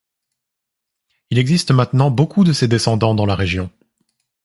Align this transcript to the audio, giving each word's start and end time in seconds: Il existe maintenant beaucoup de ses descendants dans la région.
Il 1.29 1.37
existe 1.37 1.69
maintenant 1.69 2.09
beaucoup 2.09 2.43
de 2.43 2.53
ses 2.53 2.67
descendants 2.67 3.13
dans 3.13 3.27
la 3.27 3.35
région. 3.35 3.69